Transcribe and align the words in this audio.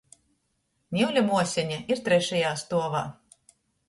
Niule 0.95 1.21
muoseņa 1.27 1.77
ir 1.97 2.01
trešajā 2.07 2.55
stuovā. 2.63 3.03